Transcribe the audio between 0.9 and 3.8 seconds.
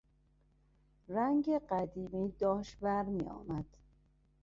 رنگ قدیمی داشت ور میآمد.